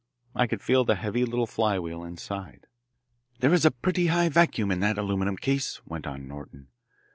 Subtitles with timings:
[0.33, 2.65] I could feel the heavy little flywheel inside.
[3.37, 6.69] "There is a pretty high vacuum in that aluminum case," went on Norton.